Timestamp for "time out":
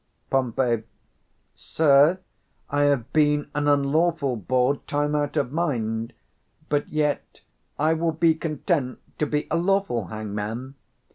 4.87-5.37